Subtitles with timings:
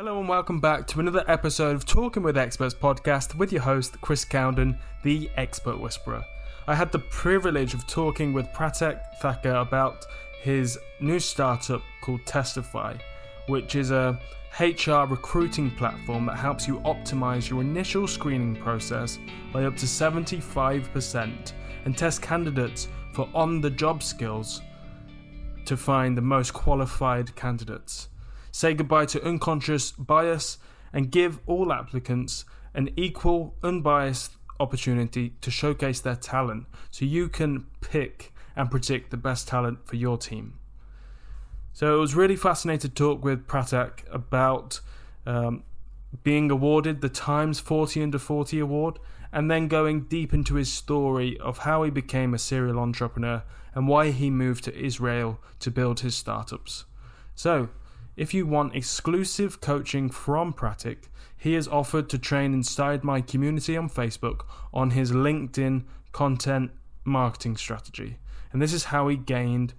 [0.00, 4.00] Hello and welcome back to another episode of Talking with Experts podcast with your host,
[4.00, 6.24] Chris Cowden, the Expert Whisperer.
[6.66, 10.06] I had the privilege of talking with Prateek Thakur about
[10.40, 12.98] his new startup called Testlify,
[13.46, 14.18] which is a
[14.58, 19.18] HR recruiting platform that helps you optimize your initial screening process
[19.52, 21.52] by up to 75%
[21.84, 24.62] and test candidates for on the job skills
[25.66, 28.08] to find the most qualified candidates
[28.50, 30.58] say goodbye to unconscious bias,
[30.92, 37.66] and give all applicants an equal, unbiased opportunity to showcase their talent so you can
[37.80, 40.58] pick and predict the best talent for your team.
[41.72, 44.80] So it was really fascinating to talk with Prateek about
[45.24, 45.62] um,
[46.22, 48.98] being awarded the Times 40 Under 40 award
[49.32, 53.42] and then going deep into his story of how he became a serial entrepreneur
[53.74, 56.84] and why he moved to Israel to build his startups.
[57.36, 57.68] So,
[58.16, 63.76] if you want exclusive coaching from Prateek, he has offered to train inside my community
[63.76, 64.42] on Facebook
[64.74, 66.70] on his LinkedIn content
[67.04, 68.18] marketing strategy.
[68.52, 69.74] And this is how he gained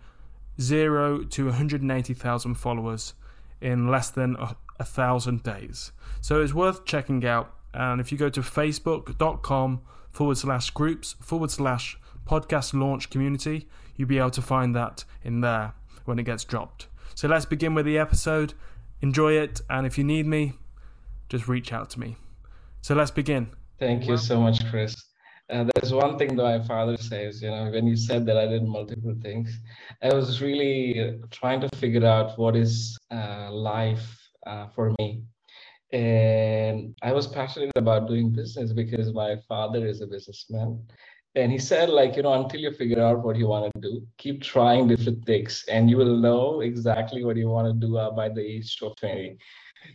[0.60, 3.14] 0 to 180,000 followers
[3.60, 5.92] in less than a, a thousand days.
[6.20, 7.54] So it's worth checking out.
[7.74, 14.10] And if you go to facebook.com forward slash groups forward slash podcast launch community, you'll
[14.10, 15.74] be able to find that in there
[16.06, 16.88] when it gets dropped.
[17.16, 18.54] So let's begin with the episode.
[19.02, 20.54] Enjoy it, and if you need me,
[21.30, 22.18] just reach out to me.
[22.82, 23.52] So let's begin.
[23.80, 24.96] Thank you so much, Chris.
[25.50, 28.48] Uh, there's one thing that my father says, you know, when you said that I
[28.48, 29.60] did multiple things,
[30.02, 34.18] I was really trying to figure out what is uh, life
[34.48, 35.24] uh, for me.
[35.92, 40.80] And I was passionate about doing business because my father is a businessman
[41.36, 44.06] and he said like you know until you figure out what you want to do
[44.18, 48.12] keep trying different things and you will know exactly what you want to do uh,
[48.12, 49.38] by the age of 20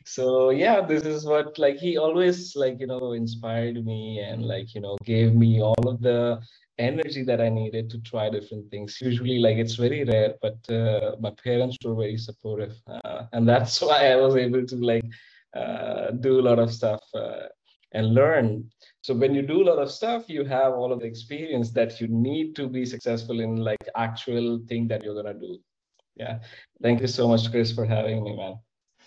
[0.05, 4.75] so yeah this is what like he always like you know inspired me and like
[4.75, 6.41] you know gave me all of the
[6.79, 8.99] energy that i needed to try different things.
[9.01, 13.81] Usually like it's very rare but uh, my parents were very supportive uh, and that's
[13.87, 15.05] why i was able to like
[15.55, 17.47] uh, do a lot of stuff uh,
[17.93, 18.71] and learn
[19.07, 22.01] so when you do a lot of stuff you have all of the experience that
[22.01, 25.59] you need to be successful in like actual thing that you're going to do.
[26.17, 26.41] Yeah.
[26.83, 28.57] Thank you so much chris for having me man.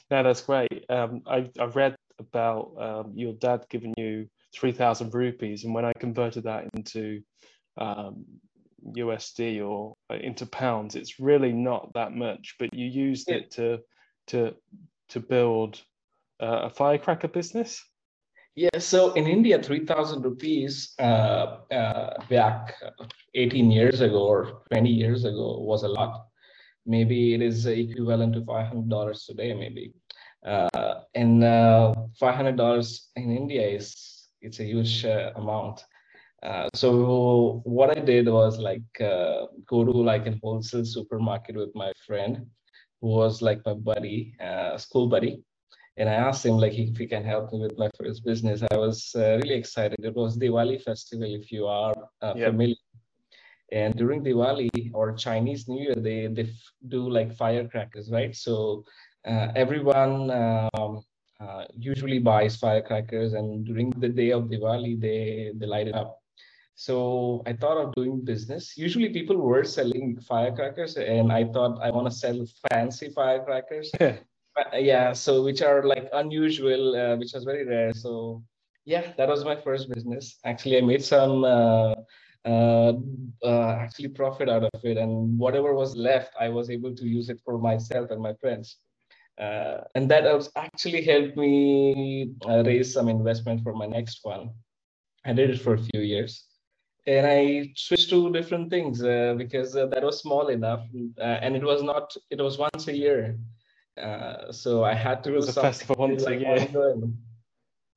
[0.10, 0.86] No that's great.
[0.90, 5.92] Um, I, i've read about um, your dad giving you 3000 rupees and when i
[6.00, 7.20] converted that into
[7.78, 8.24] um,
[8.96, 13.36] usd or uh, into pounds it's really not that much but you used yeah.
[13.36, 13.80] it to
[14.28, 14.56] to
[15.10, 15.82] to build
[16.42, 17.84] uh, a firecracker business
[18.60, 22.76] yeah, so in India, 3,000 rupees uh, uh, back
[23.34, 26.26] 18 years ago or 20 years ago was a lot.
[26.86, 29.94] Maybe it is equivalent to $500 today, maybe.
[30.46, 35.86] Uh, and uh, $500 in India is it's a huge uh, amount.
[36.44, 41.94] Uh, so what I did was like go to like a wholesale supermarket with my
[42.06, 42.46] friend,
[43.00, 44.36] who was like my buddy,
[44.78, 45.44] school buddy
[46.00, 48.64] and I asked him like if he can help me with my first business.
[48.72, 50.00] I was uh, really excited.
[50.02, 52.52] It was Diwali festival, if you are uh, yep.
[52.52, 52.76] familiar.
[53.74, 56.50] And during Diwali or Chinese New Year, they they
[56.88, 58.34] do like firecrackers, right?
[58.34, 58.86] So
[59.28, 61.04] uh, everyone um,
[61.42, 66.24] uh, usually buys firecrackers, and during the day of Diwali, they they light it up.
[66.76, 68.78] So I thought of doing business.
[68.78, 72.40] Usually people were selling firecrackers, and I thought I want to sell
[72.72, 73.92] fancy firecrackers.
[74.60, 77.94] Uh, yeah so which are like unusual uh, which was very rare.
[77.94, 78.44] So
[78.86, 80.40] yeah that was my first business.
[80.46, 81.96] Actually i made some uh,
[82.46, 82.94] uh,
[83.44, 87.30] uh, actually profit out of it and whatever was left i was able to use
[87.30, 88.78] it for myself and my friends.
[89.38, 92.32] Uh, and that was actually helped me
[92.66, 94.50] raise some investment for my next one.
[95.26, 96.44] I did it for a few years.
[97.08, 99.00] And i switched to different things
[99.44, 100.84] because that was small enough
[101.20, 103.38] and it was not it was once a year
[104.00, 105.34] uh, so I had to.
[105.34, 106.68] It was a festival once like a year.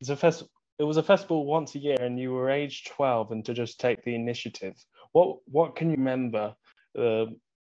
[0.01, 0.51] It's a festival.
[0.79, 3.81] It was a festival once a year, and you were age twelve, and to just
[3.81, 4.75] take the initiative.
[5.13, 6.55] What What can you remember
[6.99, 7.27] uh,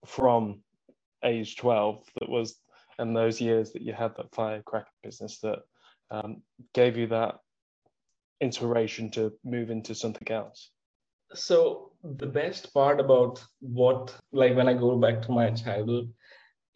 [0.05, 0.61] from
[1.23, 2.59] age twelve that was
[2.97, 5.59] and those years that you had that firecracker business that
[6.11, 6.41] um,
[6.73, 7.39] gave you that
[8.41, 10.71] inspiration to move into something else?
[11.33, 16.13] So the best part about what, like when I go back to my childhood,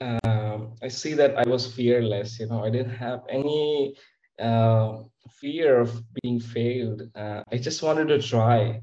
[0.02, 2.40] um, I see that I was fearless.
[2.40, 3.96] You know, I didn't have any
[4.40, 5.00] uh,
[5.40, 7.04] fear of being failed.
[7.16, 8.82] Uh, I just wanted to try.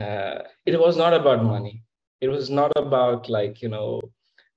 [0.00, 1.84] Uh, it was not about money.
[2.20, 4.00] It was not about like you know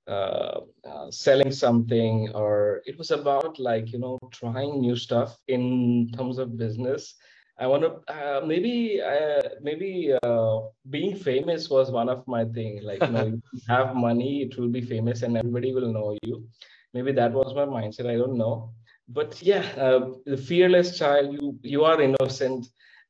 [0.08, 6.10] uh, uh, selling something or it was about like you know trying new stuff in
[6.16, 7.14] terms of business
[7.58, 9.90] i want to uh, maybe uh, maybe
[10.22, 10.58] uh,
[10.94, 12.82] being famous was one of my thing.
[12.82, 16.46] Like you know you have money it will be famous and everybody will know you.
[16.94, 18.72] Maybe that was my mindset i don't know.
[19.08, 22.66] But yeah uh, the fearless child you you are innocent.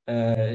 [0.09, 0.53] Uh,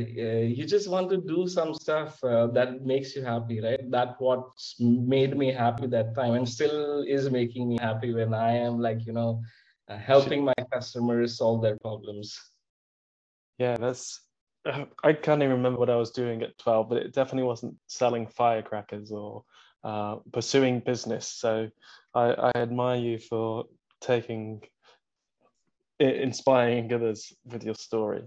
[0.57, 3.83] you just want to do some stuff uh, that makes you happy right?
[3.91, 4.45] That what
[4.79, 9.05] made me happy that time and still is making me happy when i am like
[9.05, 9.41] you know
[9.89, 12.33] uh, helping my customers solve their problems
[13.57, 14.21] yeah that's
[15.03, 18.27] i can't even remember what i was doing at 12 but it definitely wasn't selling
[18.27, 19.43] firecrackers or
[19.83, 21.69] uh, pursuing business so
[22.15, 23.65] I, I admire you for
[23.99, 24.61] taking
[25.99, 28.23] inspiring others with your story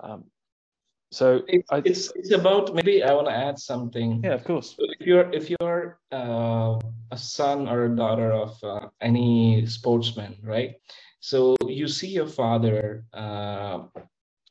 [0.00, 0.24] um,
[1.12, 4.22] so it's, I, it's, it's about maybe I want to add something.
[4.24, 4.74] Yeah, of course.
[4.78, 6.78] If you're if you're uh,
[7.10, 10.74] a son or a daughter of uh, any sportsman, right?
[11.20, 13.84] So you see your father uh,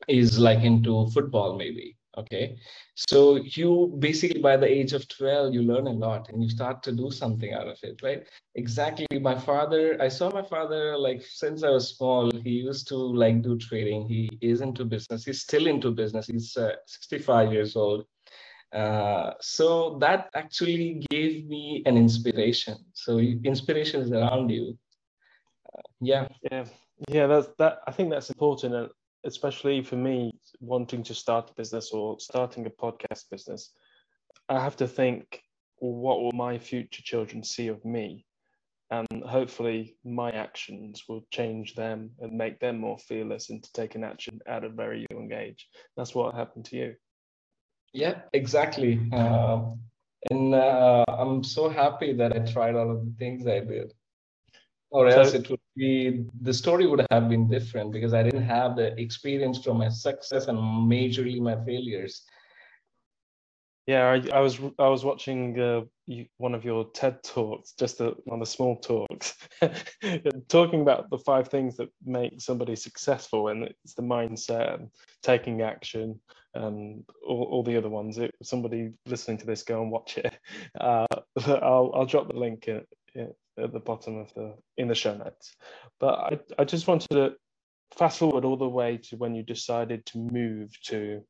[0.08, 2.56] is like into football, maybe, okay?
[2.94, 6.82] So you basically by the age of 12 you learn a lot and you start
[6.84, 8.26] to do something out of it right?
[8.54, 12.96] Exactly my father i saw my father like since i was small he used to
[12.96, 14.06] like do trading.
[14.06, 15.24] He is into business.
[15.24, 16.26] He's still into business.
[16.26, 18.06] He's uh, 65 years old.
[18.72, 22.76] Uh, so that actually gave me an inspiration.
[22.94, 24.78] So inspiration is around you.
[25.72, 26.28] Uh, yeah.
[26.50, 26.64] Yeah.
[27.08, 28.88] Yeah that's that i think that's important and
[29.26, 33.72] especially for me wanting to start a business or starting a podcast business,
[34.48, 35.42] I have to think,
[35.78, 38.24] what will my future children see of me?
[38.90, 44.38] And hopefully, my actions will change them and make them more fearless into taking action
[44.46, 45.68] at a very young age.
[45.96, 46.94] That's what happened to you.
[47.92, 49.00] Yeah, exactly.
[49.12, 49.72] Uh,
[50.30, 53.92] and uh, I'm so happy that I tried all of the things I did
[54.90, 58.42] or else so, it would be the story would have been different because i didn't
[58.42, 62.22] have the experience from my success and majorly my failures.
[63.86, 68.00] Yeah i, I was i was watching uh, you, one of your ted talks just
[68.00, 69.36] a, on the small talks
[70.48, 74.90] talking about the five things that make somebody successful and it's the mindset and
[75.22, 76.18] taking action
[76.56, 78.18] and all, all the other ones.
[78.18, 80.38] It, somebody listening to this go and watch it.
[80.80, 81.06] Uh,
[81.46, 82.82] I'll, I'll drop the link in,
[83.14, 85.54] in, at the bottom of the in the show notes.
[86.00, 87.32] But I, I just wanted to
[87.96, 91.22] fast forward all the way to when you decided to move to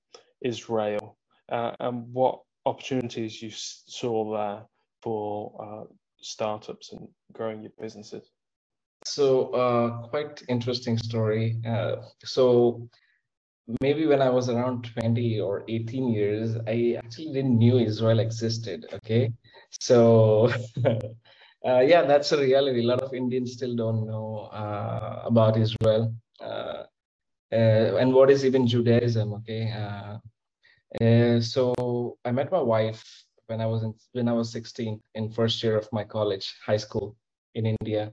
[0.43, 1.19] Israel
[1.51, 4.63] uh, and what opportunities you saw there
[5.03, 5.85] for uh,
[6.21, 8.31] startups and growing your businesses.
[9.05, 11.61] So, uh, quite interesting story.
[11.67, 12.89] Uh, so,
[13.81, 18.87] maybe when I was around 20 or 18 years, I actually didn't knew Israel existed.
[18.93, 19.33] Okay,
[19.81, 20.51] so
[21.67, 22.81] uh, yeah, that's a reality.
[22.81, 26.85] A lot of Indians still don't know uh, about Israel uh,
[27.53, 29.35] uh and what is even Judaism.
[29.35, 30.19] Okay, uh,
[31.05, 33.03] uh, so I met my wife
[33.47, 36.77] when I was in, when I was 16 in first year of my college, high
[36.77, 37.17] school
[37.55, 38.13] in India,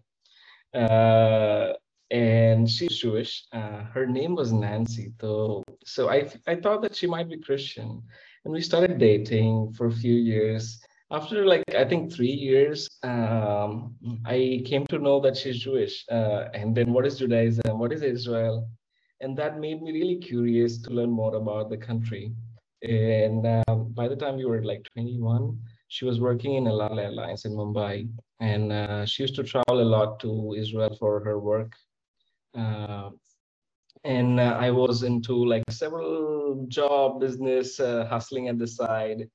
[0.74, 3.46] and she's Jewish.
[3.52, 5.14] her name was Nancy.
[5.22, 8.02] So so I I thought that she might be Christian,
[8.46, 10.82] and we started dating for a few years
[11.14, 13.96] after like I think three years, um,
[14.26, 16.04] I came to know that she's Jewish.
[16.12, 17.78] Uh, and then what is Judaism?
[17.78, 18.68] What is Israel?
[19.22, 22.34] And that made me really curious to learn more about the country.
[22.82, 27.00] And um, by the time we were like 21, she was working in El Al
[27.00, 28.10] Airlines in Mumbai,
[28.42, 31.74] and uh, she used to travel a lot to Israel for her work.
[32.58, 33.12] Uh,
[34.04, 39.30] and uh, I was into like several job business uh, hustling at the side,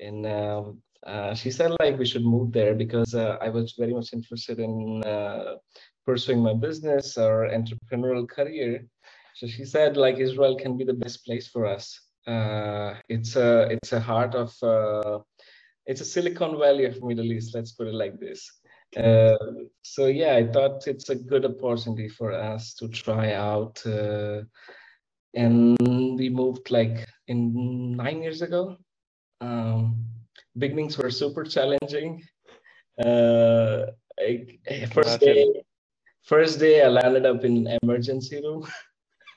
[0.00, 3.94] and um, uh, she said like we should move there because uh, I was very
[3.94, 5.56] much interested in uh,
[6.04, 8.84] pursuing my business or entrepreneurial career.
[9.34, 12.00] So she said like Israel can be the best place for us.
[12.26, 15.20] Uh, it's a it's a heart of uh,
[15.86, 17.54] it's a Silicon Valley of Middle East.
[17.54, 18.50] Let's put it like this.
[19.82, 23.82] so yeah, I thought it's a good opportunity for us to try out.
[25.34, 25.78] and
[26.18, 28.76] we moved like in nine years ago.
[29.40, 30.08] Um,
[30.58, 32.22] beginnings were super challenging.
[32.98, 33.86] Uh,
[34.18, 35.62] I, first day,
[36.22, 38.66] first day I landed up in emergency room.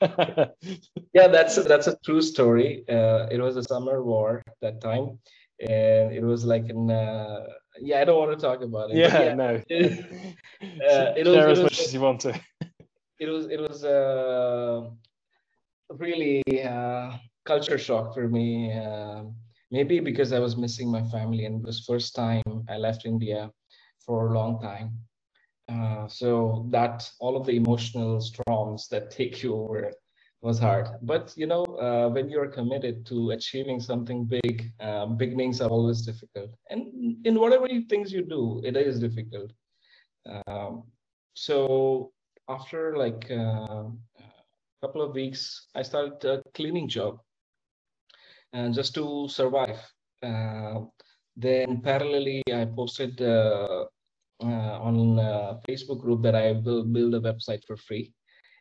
[1.14, 2.84] yeah, that's a, that's a true story.
[2.88, 5.18] Uh, it was a summer war that time,
[5.60, 7.46] and it was like in uh,
[7.80, 8.00] yeah.
[8.00, 8.96] I don't want to talk about it.
[8.96, 9.34] Yeah, yeah.
[9.34, 9.54] no.
[9.54, 9.60] uh,
[11.16, 12.40] it was, Share as was, much as you want to.
[13.20, 14.90] It was it was uh,
[15.90, 18.72] really uh, culture shock for me.
[18.72, 19.36] Um,
[19.72, 23.50] maybe because I was missing my family and it was first time I left India
[24.06, 24.98] for a long time.
[25.68, 29.92] Uh, so that all of the emotional storms that take you over
[30.42, 30.88] was hard.
[31.02, 36.02] But you know, uh, when you're committed to achieving something big, uh, beginnings are always
[36.02, 39.52] difficult, and in whatever things you do, it is difficult.
[40.46, 40.82] Um,
[41.34, 42.12] so
[42.48, 47.20] after like uh, a couple of weeks, I started a cleaning job,
[48.72, 49.78] just to survive.
[50.22, 50.80] Uh,
[51.36, 53.86] then parallelly, I posted uh,
[54.42, 55.16] uh, on
[55.68, 58.12] Facebook group that I will build a website for free.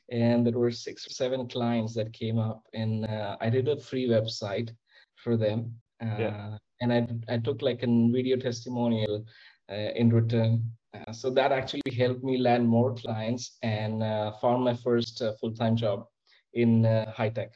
[0.09, 3.79] And there were six or seven clients that came up, and uh, I did a
[3.79, 4.69] free website
[5.15, 5.75] for them.
[6.01, 6.57] Yeah.
[6.81, 9.25] And I, I took like a video testimonial
[9.69, 10.71] in return.
[10.93, 15.33] Uh, so that actually helped me land more clients and uh, found my first uh,
[15.39, 16.05] full-time job
[16.53, 16.83] in
[17.15, 17.51] high tech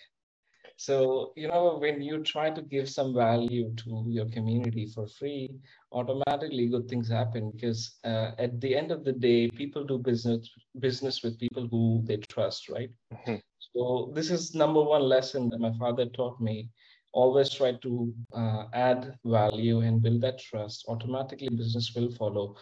[0.77, 5.50] so you know when you try to give some value to your community for free
[5.94, 10.50] automatically good things happen because uh, at the end of the day people do business
[10.79, 12.89] business with people who they trust right?
[13.13, 13.36] Mm-hmm.
[13.74, 16.70] so this is number one lesson that my father taught me.
[17.13, 20.84] Always try to uh, add value and build that trust.
[20.89, 22.58] Automatically business will follow.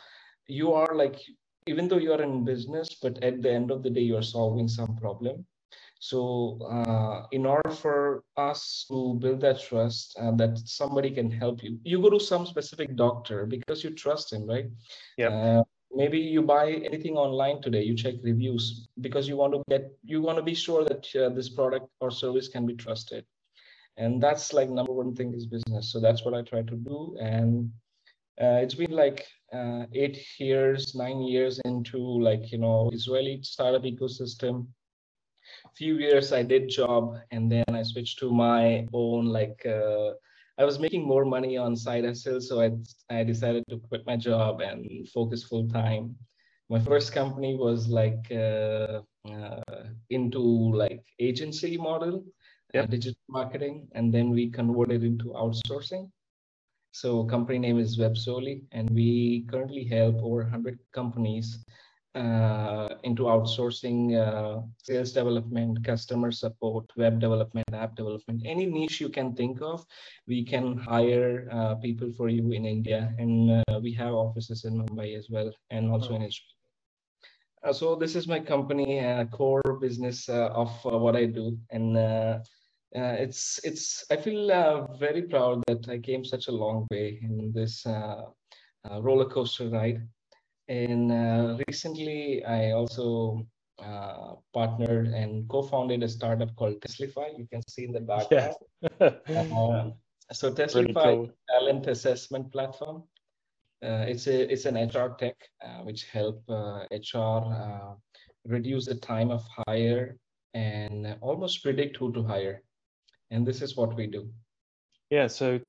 [0.45, 1.19] You are like
[1.65, 4.67] even though you are in business but at the end of the day you're solving
[4.67, 5.43] some problem
[6.03, 11.63] so, uh, in order for us to build that trust uh, that somebody can help
[11.63, 14.65] you, you go to some specific doctor because you trust him, right?
[15.17, 15.29] Yeah.
[15.29, 17.83] Uh, maybe you buy anything online today.
[17.83, 21.29] You check reviews because you want to get, you want to be sure that uh,
[21.29, 23.23] this product or service can be trusted,
[23.95, 25.93] and that's like number one thing is business.
[25.93, 27.71] So that's what I try to do, and
[28.41, 33.83] uh, it's been like uh, eight years, nine years into like you know Israeli startup
[33.83, 34.67] ecosystem
[35.75, 40.11] few years I did job and then I switched to my own like uh,
[40.57, 42.71] I was making more money on side hustle, so I
[43.09, 46.15] I decided to quit my job and focus full time.
[46.69, 52.23] My first company was like uh, uh, into like agency model,
[52.73, 52.89] yep.
[52.89, 56.11] digital marketing, and then we converted into outsourcing.
[56.91, 61.73] So company name is Websoli, and we currently help over 100 companies uh,
[62.15, 69.35] into outsourcing uh, sales development, customer support, web development, app development, any niche you can
[69.35, 69.85] think of,
[70.27, 73.13] we can hire uh, people for you in India.
[73.17, 76.53] And uh, we have offices in Mumbai as well, and also in Israel.
[77.63, 81.57] Uh, so this is my company, uh, core business of what I do.
[81.71, 81.97] And
[82.93, 87.85] it's, it's, I feel very proud that I came such a long way in this
[88.85, 90.07] roller coaster ride.
[90.67, 93.45] And uh, recently, I also
[93.79, 97.37] uh, partnered and co-founded a startup called Testlify.
[97.37, 98.55] You can see in the background.
[98.99, 99.45] Yeah.
[99.51, 99.93] um,
[100.31, 101.29] so Testlify cool.
[101.49, 103.03] talent assessment platform.
[103.83, 107.93] Uh, it's a it's an HR tech uh, which help HR uh, uh,
[108.45, 110.17] reduce the time of hire
[110.53, 112.61] and almost predict who to hire.
[113.31, 114.29] And this is what we do.
[115.09, 115.59] Yeah, so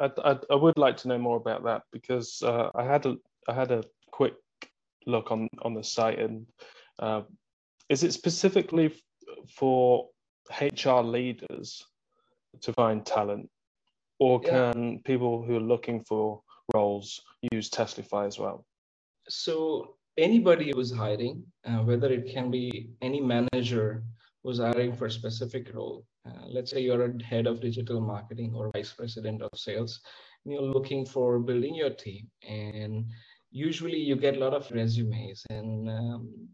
[0.00, 3.16] I, I, I would like to know more about that because I had a
[3.48, 3.82] I had a
[4.18, 4.36] quick
[5.06, 6.46] look on on the site and
[7.04, 7.22] uh,
[7.88, 8.88] is it specifically
[9.58, 10.08] for
[10.60, 11.68] HR leaders
[12.64, 13.48] to find talent
[14.18, 14.98] or can yeah.
[15.04, 16.42] people who are looking for
[16.74, 17.08] roles
[17.52, 18.66] use Testlify as well?
[19.28, 24.02] So anybody who's hiring, uh, whether it can be any manager
[24.42, 28.52] who's hiring for a specific role, uh, let's say you're a head of digital marketing
[28.54, 30.00] or vice president of sales,
[30.44, 33.06] and you're looking for building your team and
[33.50, 36.48] usually you get a lot of resumes and um,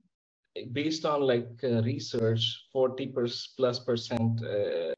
[0.72, 3.12] based on like uh, research 40
[3.56, 4.94] plus percent uh,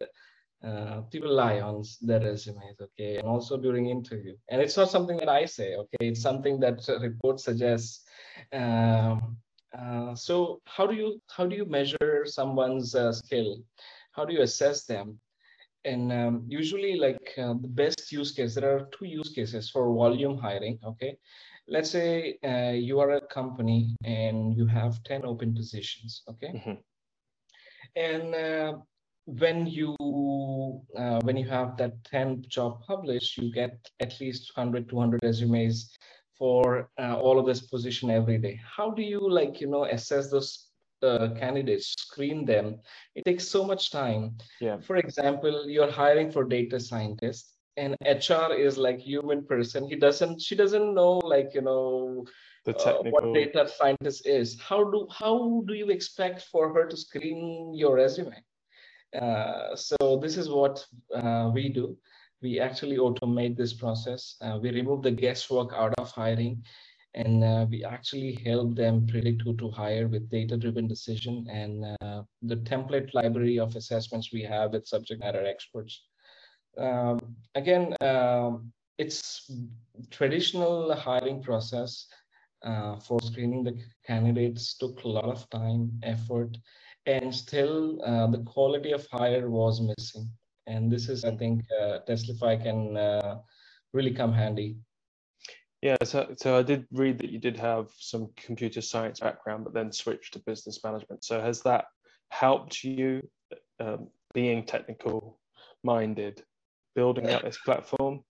[0.66, 4.34] uh, people lie on their resumes okay and also during interview.
[4.48, 8.04] And it's not something that i say okay it's something that report suggests.
[8.52, 9.36] Um,
[9.76, 13.58] uh, so how do you how do you measure someone's uh, skill?
[14.12, 15.18] How do you assess them?
[15.84, 19.94] And um, usually like uh, the best use case there are two use cases for
[19.94, 21.16] volume hiring okay
[21.68, 26.52] let's say uh, you are a company and you have 10 open positions okay?
[26.54, 26.80] Mm-hmm.
[27.96, 28.78] and uh,
[29.26, 29.94] when you
[30.96, 35.90] uh, when you have that 10 job published you get at least 100 200 resumes
[36.38, 38.60] for uh, all of this position every day.
[38.76, 40.68] How do you like you know assess those
[41.02, 42.78] uh, candidates screen them?
[43.14, 44.36] It takes so much time.
[44.60, 44.78] Yeah.
[44.78, 49.88] For example you're hiring for data scientists and hr is like human person.
[49.88, 52.24] He doesn't she doesn't know like you know
[52.64, 53.06] the technical...
[53.06, 54.60] uh, what data scientist is.
[54.60, 58.42] How do how do you expect for her to screen your resume?
[59.20, 61.96] Uh, so this is what uh, we do.
[62.42, 64.36] We actually automate this process.
[64.40, 66.62] Uh, we remove the guesswork out of hiring
[67.14, 72.22] and uh, we actually help them predict who to hire with data-driven decision and uh,
[72.42, 76.02] the template library of assessments we have with subject matter experts.
[76.78, 77.20] Um,
[77.54, 79.50] again, um, it's
[80.10, 82.06] traditional hiring process
[82.62, 86.56] uh, for screening the candidates took a lot of time, effort,
[87.06, 90.28] and still uh, the quality of hire was missing.
[90.66, 93.38] And this is, I think, uh, Testlify can uh,
[93.92, 94.76] really come handy.
[95.82, 99.74] Yeah, so, so I did read that you did have some computer science background, but
[99.74, 101.24] then switched to business management.
[101.24, 101.84] So has that
[102.30, 103.22] helped you
[103.78, 105.38] um, being technical
[105.84, 106.42] minded,
[106.96, 108.24] building out this platform?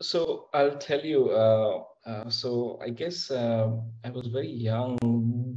[0.00, 1.30] So I'll tell you.
[1.30, 3.70] Uh, uh, so I guess uh,
[4.04, 4.98] I was very young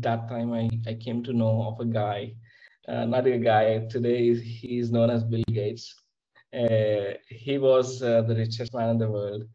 [0.02, 0.54] that time.
[0.54, 2.36] I, I came to know of a guy,
[2.88, 3.88] uh, not a guy.
[3.90, 5.96] Today he's known as Bill Gates.
[6.54, 9.46] Uh, he was uh, the richest man in the world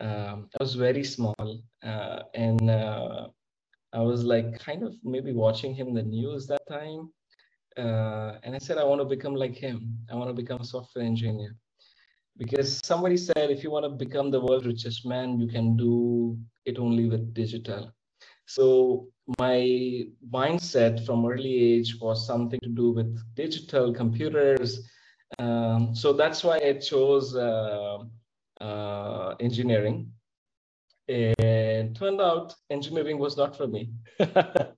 [0.00, 3.28] um, I was very small, uh, and uh,
[3.92, 7.10] I was like kind of maybe watching him the news that time,
[7.78, 9.98] uh, and I said I want to become like him.
[10.10, 11.56] I want to become a software engineer
[12.36, 16.36] because somebody said if you want to become the world's richest man, you can do
[16.64, 17.92] it only with digital.
[18.46, 24.86] So my mindset from early age was something to do with digital computers.
[25.38, 27.98] Um, so that's why I chose uh,
[28.60, 30.12] uh, engineering.
[31.08, 33.90] And turned out engineering was not for me.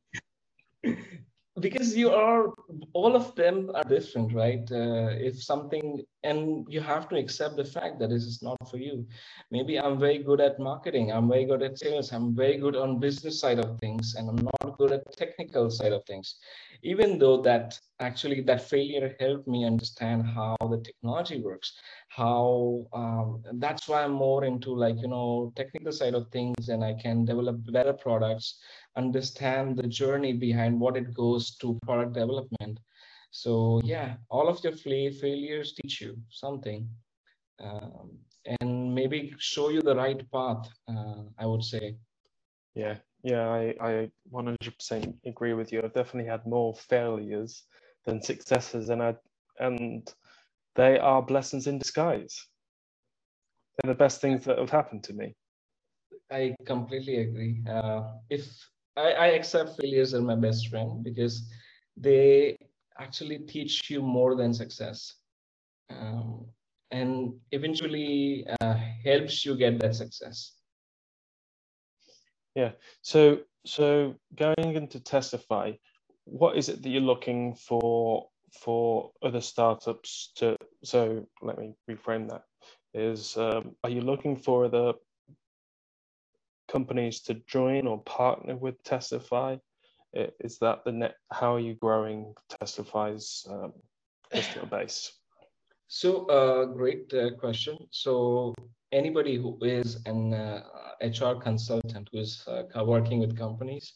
[1.60, 2.52] because you are
[2.92, 4.70] all of them are different right?
[4.70, 8.76] Uh, if something and you have to accept the fact that this is not for
[8.76, 9.06] you.
[9.50, 13.00] Maybe i'm very good at marketing i'm very good at sales i'm very good on
[13.00, 16.36] business side of things and i'm not good at technical side of things.
[16.82, 21.72] Even though that actually that failure helped me understand how the technology works
[22.08, 26.84] how um, that's why i'm more into like you know technical side of things and
[26.84, 28.58] i can develop better products
[28.96, 32.78] understand the journey behind what it goes to product development.
[33.30, 36.88] So yeah all of your failures teach you something
[37.60, 38.18] um,
[38.60, 41.96] and maybe show you the right path uh, i would say.
[42.74, 45.82] Yeah yeah i i 100% agree with you.
[45.82, 47.64] I've definitely had more failures
[48.04, 49.14] than successes and i
[49.58, 50.08] and
[50.76, 52.46] they are blessings in disguise.
[53.82, 55.34] They're the best things that have happened to me.
[56.30, 57.62] I completely agree.
[57.68, 58.46] Uh, if
[58.96, 61.48] I, I accept failures as my best friend because
[61.96, 62.56] they
[62.98, 65.14] actually teach you more than success.
[65.90, 66.46] Um,
[66.90, 70.52] and eventually uh, helps you get that success.
[72.54, 72.72] Yeah.
[73.02, 75.76] So so going into Testlify
[76.26, 82.28] what is it that you're looking for for other startups to so let me reframe
[82.28, 82.42] that
[82.94, 84.94] is um, are you looking for the
[86.76, 89.58] companies to join or partner with Testlify?
[90.48, 91.14] Is that the net?
[91.30, 93.72] How are you growing Testlify's um,
[94.32, 94.98] customer base?
[95.88, 97.76] So, uh, great uh, question.
[97.90, 98.54] So,
[98.92, 100.62] anybody who is an uh,
[101.00, 103.92] HR consultant who is uh, working with companies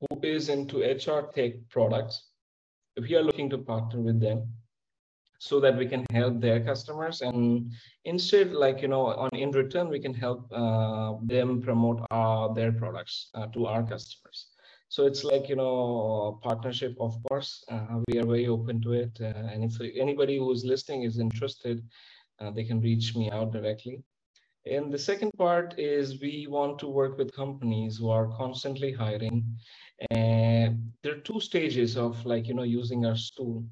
[0.00, 2.16] who is into HR tech products,
[2.96, 4.38] if you are looking to partner with them,
[5.38, 7.20] so that we can help their customers.
[7.22, 7.70] And
[8.04, 12.72] instead like you know on in return we can help uh, them promote uh, their
[12.72, 14.48] products uh, to our customers.
[14.88, 17.64] So it's like you know partnership of course.
[17.70, 19.18] Uh, we are very open to it.
[19.20, 21.82] Uh, and if anybody who's listening is interested
[22.40, 24.02] uh, they can reach me out directly
[24.66, 29.44] and the second part is we want to work with companies who are constantly hiring.
[30.10, 33.64] And there are two stages of like you know using our tool.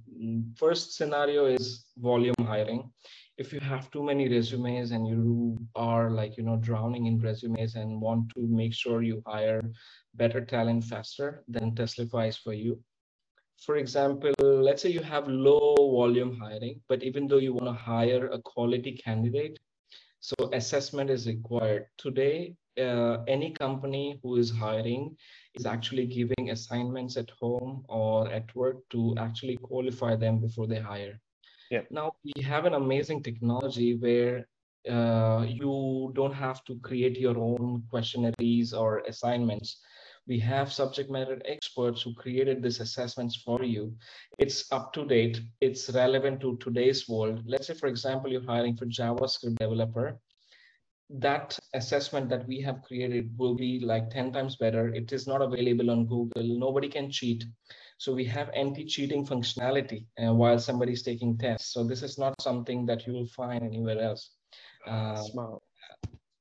[0.57, 2.90] First scenario is volume hiring.
[3.37, 7.74] If you have too many resumes and you are like you know drowning in resumes
[7.74, 9.62] and want to make sure you hire
[10.14, 12.80] better talent faster then Testlify is for you.
[13.59, 17.72] For example let's say you have low volume hiring but even though you want to
[17.72, 19.59] hire a quality candidate
[20.28, 25.16] so assessment is required today uh, any company who is hiring
[25.54, 30.80] is actually giving assignments at home or at work to actually qualify them before they
[30.80, 31.20] hire.
[31.70, 31.82] Yeah.
[31.90, 34.48] Now we have an amazing technology where
[34.90, 39.78] uh, you don't have to create your own questionnaires or assignments.
[40.26, 43.94] We have subject matter experts who created these assessments for you.
[44.38, 45.40] It's up to date.
[45.60, 47.42] It's relevant to today's world.
[47.46, 50.18] Let's say, for example, you're hiring for JavaScript developer
[51.10, 54.88] that assessment that we have created will be like 10 times better.
[54.88, 56.42] It is not available on Google.
[56.42, 57.44] Nobody can cheat.
[57.98, 61.72] So we have anti-cheating functionality uh, while somebody's taking tests.
[61.72, 64.30] So this is not something that you will find anywhere else.
[64.87, 65.62] Uh, Smart.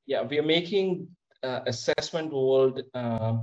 [0.06, 1.08] Yeah, we are making
[1.44, 3.38] uh, assessment world uh,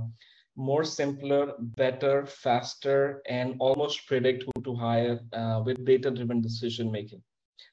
[0.61, 7.21] more simpler, better, faster, and almost predict who to hire uh, with data-driven decision making.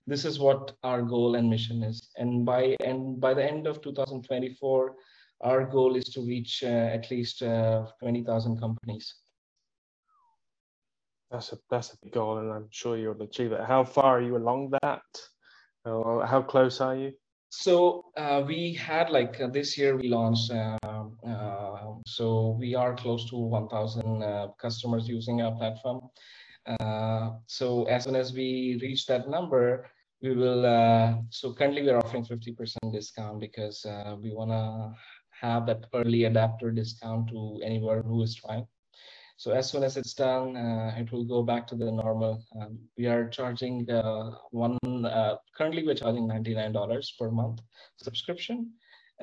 [0.06, 2.08] This is what our goal and mission is.
[2.16, 4.94] And by and by the end of 2024,
[5.42, 9.14] our goal is to reach uh, at least uh, 20,000 companies.
[11.30, 13.60] That's a that's a big goal, and I'm sure you'll achieve it.
[13.60, 15.02] How far are you along that?
[15.84, 17.12] Or how close are you?
[17.50, 20.50] So uh, we had like uh, this year we launched.
[21.98, 26.00] Uh, uh so we are close to 1,000 uh, customers using our platform.
[26.66, 29.86] Uh, so as soon as we reach that number,
[30.22, 30.62] we will.
[31.30, 33.86] so currently we're offering 50% discount because
[34.22, 34.92] we want to
[35.30, 38.66] have that early adapter discount to anyone who is trying.
[39.38, 42.42] So as soon as it's done, uh, it will go back to the normal.
[42.60, 47.60] Um, we are charging uh, one, uh, currently we're charging $99 per month
[47.98, 48.72] subscription.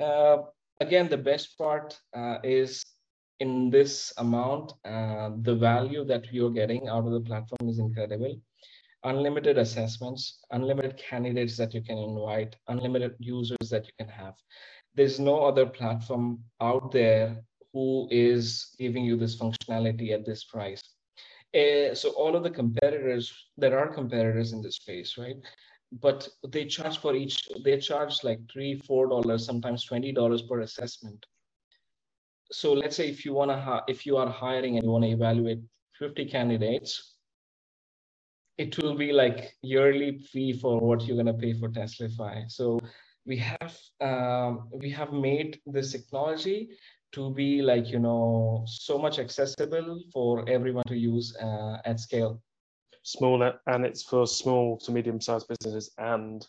[0.00, 0.38] Uh,
[0.80, 2.84] again, the best part uh, is
[3.40, 8.40] in this amount, uh, the value that you're getting out of the platform is incredible.
[9.04, 14.34] Unlimited assessments, unlimited candidates that you can invite, unlimited users that you can have.
[14.94, 17.36] There's no other platform out there
[17.72, 20.82] who is giving you this functionality at this price.
[21.54, 25.36] Uh, so all of the competitors, there are competitors in this space, right?
[26.00, 30.60] But they charge for each, they charge like three, four dollars, sometimes twenty dollars per
[30.60, 31.24] assessment.
[32.52, 35.10] So let's say if you want to, if you are hiring and you want to
[35.10, 35.60] evaluate
[35.98, 37.14] 50 candidates,
[38.58, 42.50] it will be like yearly fee for what you're going to pay for Testlify.
[42.50, 42.78] So
[43.26, 46.70] we have um, we have made this technology
[47.12, 52.40] to be like you know so much accessible for everyone to use uh, at scale
[53.06, 56.44] small and it's for small to medium sized businesses and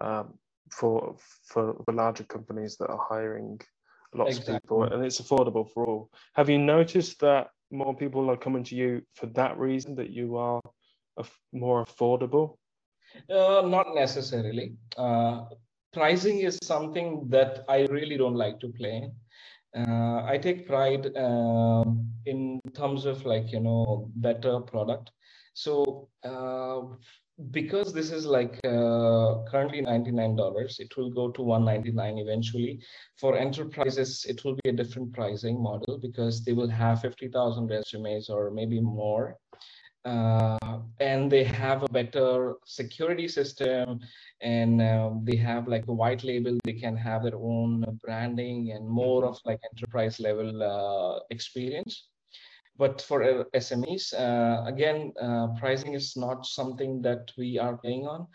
[0.00, 0.34] um,
[0.72, 1.14] for,
[1.46, 3.60] for for larger companies that are hiring
[4.12, 4.54] lots exactly.
[4.54, 8.64] of people and it's affordable for all have you noticed that more people are coming
[8.64, 10.60] to you for that reason that you are
[11.52, 12.56] more affordable
[13.30, 15.44] uh, not necessarily uh,
[15.92, 19.08] pricing is something that i really don't like to play
[19.76, 21.84] uh, I take pride uh,
[22.26, 25.12] in terms of like you know better product.
[25.60, 26.96] So uh,
[27.50, 32.80] because this is like uh, currently $99, it will go to 199 eventually.
[33.18, 38.30] For enterprises, it will be a different pricing model because they will have 50,000 resumes
[38.30, 39.36] or maybe more.
[40.06, 44.00] Uh, and they have a better security system
[44.40, 46.56] and um, they have like a white label.
[46.64, 52.08] They can have their own branding and more of like enterprise level uh, experience
[52.82, 58.06] but for uh, smes uh, again uh, pricing is not something that we are paying
[58.14, 58.26] on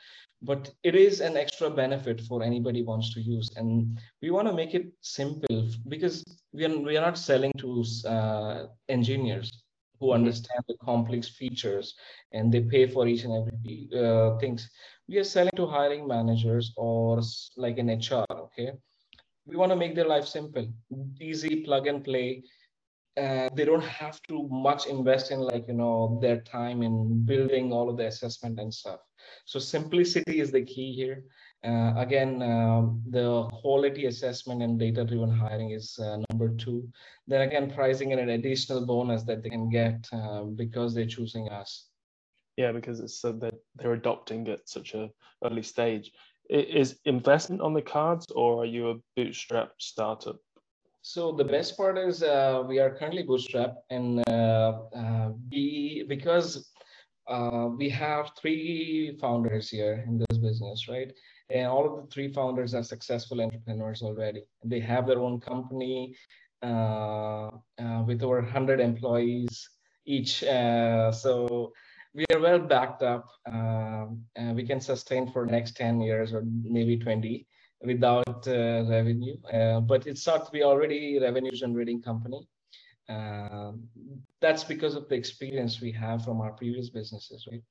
[0.45, 3.49] but it is an extra benefit for anybody wants to use.
[3.55, 7.83] And we want to make it simple because we are, we are not selling to
[8.07, 9.63] uh, engineers
[9.99, 10.15] who mm-hmm.
[10.15, 11.95] understand the complex features
[12.31, 14.69] and they pay for each and every uh, things.
[15.07, 17.21] We are selling to hiring managers or
[17.57, 18.71] like an hr okay?
[19.47, 20.67] We want to make their life simple
[21.19, 22.43] easy plug and play
[23.17, 27.71] uh, they don't have to much invest in like you know their time in building
[27.71, 28.99] all of the assessment and stuff
[29.45, 31.23] so simplicity is the key here
[31.65, 36.87] uh, again, um, the quality assessment and data-driven hiring is uh, number two.
[37.27, 41.49] Then again, pricing and an additional bonus that they can get uh, because they're choosing
[41.49, 41.87] us.
[42.55, 45.09] Yeah, because it's so that they're adopting at such a
[45.43, 46.11] early stage.
[46.49, 50.37] Is investment on the cards, or are you a bootstrap startup?
[51.07, 56.71] So the best part is uh, we are currently bootstrap, and uh, uh, we because
[57.77, 61.11] we have three founders here in this business, right?
[61.51, 64.45] and all of the three founders are successful entrepreneurs already.
[64.63, 66.15] They have their own company
[66.63, 69.69] uh, uh, with over 100 employees
[70.07, 70.43] each.
[70.43, 71.71] Uh, so
[72.15, 73.27] we are well backed up.
[73.45, 77.45] And we can sustain for next 10 years or maybe 20
[77.85, 79.35] without uh, revenue.
[79.51, 82.47] Uh, but it's not we already revenue generating company.
[83.07, 83.83] Um,
[84.41, 87.61] that's because of the experience we have from our previous businesses, right?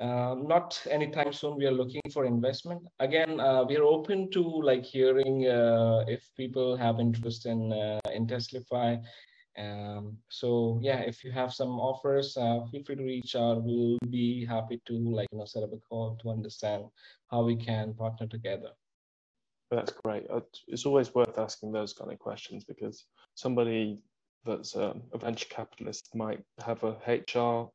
[0.00, 4.42] Uh, not anytime soon we are looking for investment again uh, we are open to
[4.42, 8.98] like hearing uh, if people have interest in uh, in Testlify
[9.58, 14.42] um, so yeah if you have some offers feel free to reach out we'll be
[14.42, 16.84] happy to like you know set up a call to understand
[17.30, 18.70] how we can partner together
[19.70, 20.26] that's great
[20.68, 23.04] it's always worth asking those kind of questions because
[23.34, 24.02] somebody
[24.44, 27.70] that's a venture capitalist might have a hr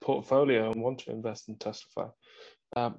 [0.00, 2.10] portfolio and want to invest in Teslify.
[2.76, 2.98] Um,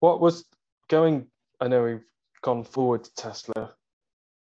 [0.00, 0.44] what was
[0.88, 1.26] going?
[1.60, 2.04] I know we've
[2.42, 3.74] gone forward to Tesla,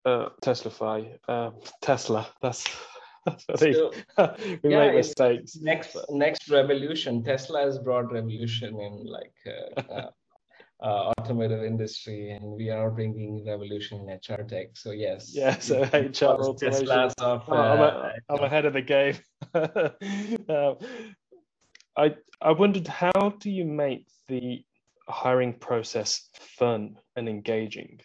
[0.05, 2.27] uh, Teslafy, um, Tesla.
[2.41, 2.65] That's,
[3.25, 3.73] that's funny.
[3.73, 3.91] So,
[4.63, 5.55] we yeah, make mistakes.
[5.61, 9.33] next next revolution tesla has brought revolution in like
[9.77, 10.07] uh,
[10.81, 15.57] uh, uh, automotive industry and we are bringing revolution in hr tech so yes Yeah,
[15.59, 17.11] so HR automation.
[17.19, 19.17] Oh, I'm, uh, a, I'm ahead of the game.
[20.49, 20.77] Um,
[21.95, 24.65] I I wondered how do you make the
[25.07, 27.99] hiring process fun and engaging?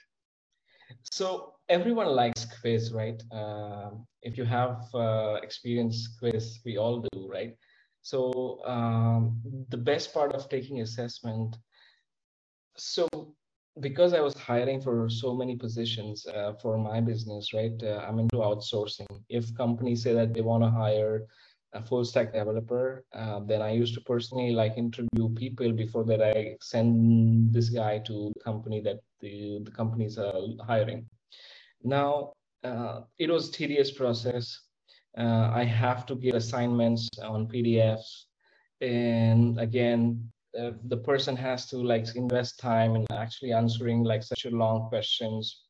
[1.10, 3.20] So everyone likes quiz, right?
[3.32, 7.56] Um, if you have uh, experience quiz, we all do, right?
[8.02, 11.56] So um, the best part of taking assessment.
[12.78, 13.08] So
[13.80, 17.80] because I was hiring for so many positions uh, for my business, right?
[17.82, 19.06] Uh, I'm into outsourcing.
[19.28, 21.26] If companies say that they want to hire
[21.74, 26.22] a full stack developer, uh, then I used to personally like interview people before that
[26.22, 30.32] I send this guy to the company that the, the companies are
[30.66, 31.06] hiring.
[31.82, 32.32] Now,
[32.64, 34.60] uh, it was tedious process.
[35.16, 38.24] Uh, I have to give assignments on PDFs.
[38.80, 44.44] And again, uh, the person has to like invest time in actually answering like such
[44.44, 45.64] a long questions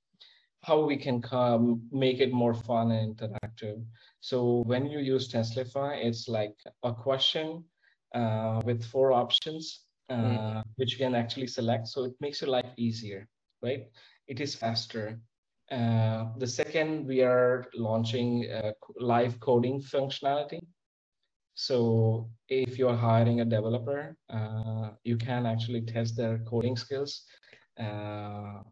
[0.63, 3.83] how we can come make it more fun and interactive.
[4.21, 7.65] So when you use Testlify it's like a question
[8.15, 10.63] uh, with four options uh, Mm.
[10.77, 11.87] which you can actually select.
[11.89, 13.29] So it makes your life easier
[13.63, 13.87] right?
[14.27, 15.21] It is faster.
[15.71, 20.61] Uh, the second we are launching uh, live coding functionality
[21.59, 27.25] so if you're hiring a developer, uh, you can actually test their coding skills.
[27.77, 28.63] Uh,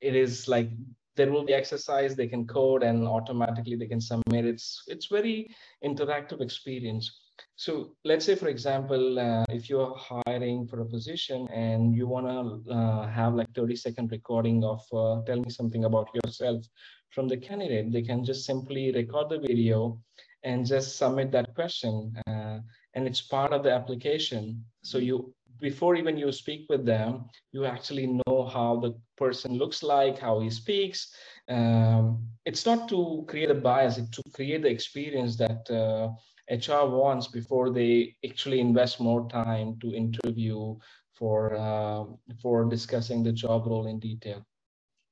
[0.00, 0.68] it is like
[1.14, 4.44] there will be exercise they can code and automatically they can submit.
[4.44, 7.16] It's it's very interactive experience.
[7.54, 12.26] So let's say, for example, uh, if you're hiring for a position and you want
[12.26, 16.66] to uh, have like 30 second recording of uh, tell me something about yourself
[17.10, 20.00] from the candidate, they can just simply record the video
[20.44, 22.58] and just submit that question uh,
[22.94, 24.64] and it's part of the application.
[24.82, 29.82] So you before even you speak with them you actually know how the person looks
[29.82, 31.14] like how he speaks.
[31.48, 36.08] Um, it's not to create a bias it's to create the experience that uh,
[36.50, 40.76] hr wants before they actually invest more time to interview
[41.12, 42.04] for uh,
[42.42, 44.44] for discussing the job role in detail.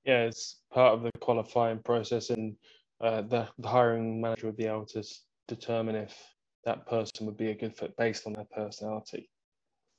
[0.05, 2.57] Yeah, it's part of the qualifying process, and
[3.01, 5.03] uh, the, the hiring manager would be able to
[5.49, 6.17] determine if
[6.65, 9.31] that person would be a good fit based on their personality.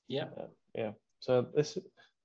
[0.08, 0.26] yeah
[0.76, 1.78] Yeah, so this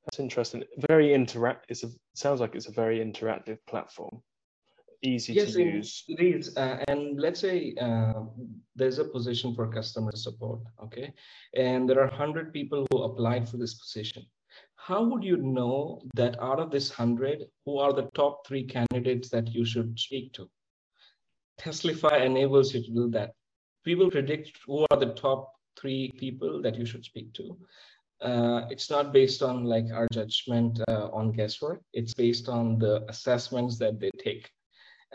[0.05, 0.63] that's interesting.
[0.89, 1.67] Very interact.
[1.69, 1.83] It
[2.15, 4.23] sounds like it's a very interactive platform,
[5.03, 6.05] easy yes to use.
[6.09, 8.25] it is uh, and let's say uh,
[8.75, 11.13] there's a position for customer support okay
[11.55, 14.25] and there are 100 people who applied for this position
[14.77, 19.29] how would you know that out of this 100 who are the top three candidates
[19.29, 20.49] that you should speak to
[21.61, 23.33] Testlify enables you to do that.
[23.85, 27.57] We will predict who are the top three people that you should speak to.
[28.21, 31.83] Uh, it's not based on like our judgment uh, on guesswork.
[31.93, 34.51] It's based on the assessments that they take.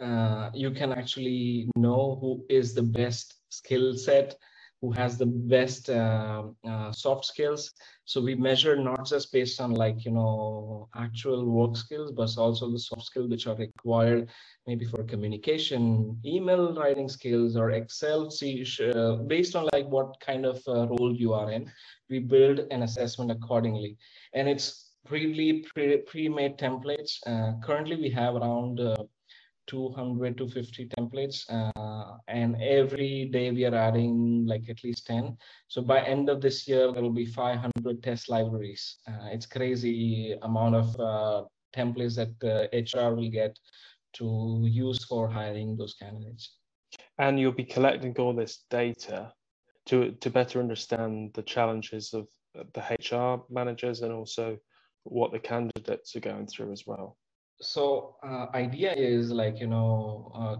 [0.01, 4.35] Uh, you can actually know who is the best skill set,
[4.81, 7.71] who has the best uh, uh, soft skills.
[8.05, 12.71] So we measure not just based on like you know actual work skills, but also
[12.71, 14.29] the soft skills which are required
[14.67, 18.29] maybe for communication, email writing skills, or Excel.
[18.31, 21.71] Uh, based on like what kind of uh, role you are in,
[22.09, 23.97] we build an assessment accordingly,
[24.33, 27.19] and it's really pre- pre-made templates.
[27.25, 28.95] Uh, currently, we have around uh,
[29.71, 35.37] 200 to 50 templates uh, and every day we are adding like at least 10
[35.67, 38.97] so by end of this year there will be 500 test libraries.
[39.07, 43.57] Uh, it's crazy amount of uh, templates that uh, hr will get
[44.13, 46.57] to use for hiring those candidates.
[47.17, 49.31] And you'll be collecting all this data
[49.85, 52.27] to to better understand the challenges of
[52.73, 54.57] the HR managers and also
[55.03, 57.17] what the candidates are going through as well.
[57.61, 60.55] So uh, idea is like you know uh,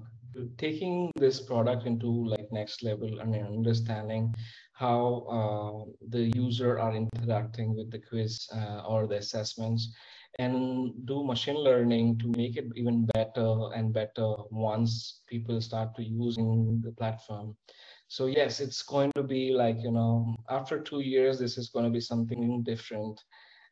[0.58, 4.34] taking this product into like next level and understanding
[4.74, 9.94] how uh, the user are interacting with the quiz uh, or the assessments
[10.40, 16.04] and do machine learning to make it even better and better once people start to
[16.04, 17.56] using the platform.
[18.08, 21.86] So yes it's going to be like you know after two years this is going
[21.86, 23.20] to be something different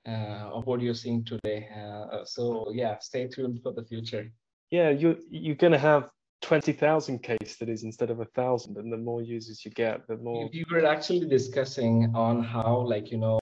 [0.05, 1.67] of what you're seeing today.
[1.75, 4.31] Uh, so yeah, stay tuned for the future.
[4.71, 6.09] Yeah, you're you're going to have
[6.41, 8.77] 20,000 case studies instead of a thousand.
[8.77, 10.49] And the more users you get, the more.
[10.51, 13.39] We were actually discussing on how, like, you know,